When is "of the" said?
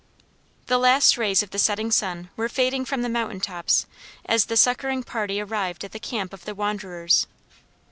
1.43-1.59, 6.33-6.55